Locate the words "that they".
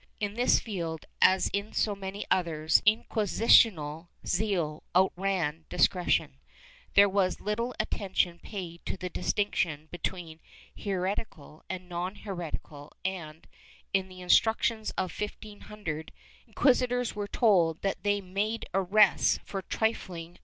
17.83-18.21